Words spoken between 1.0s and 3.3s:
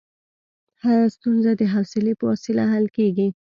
ستونزه د حوصلې په وسیله حل کېږي.